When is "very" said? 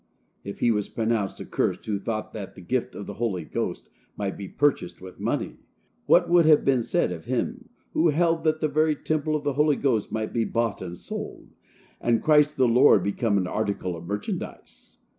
8.67-8.95